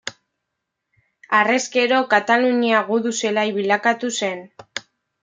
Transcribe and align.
Harrezkero, 1.39 1.99
Katalunia 2.13 2.79
gudu-zelai 2.87 3.45
bilakatu 3.59 4.11
zen. 4.23 4.43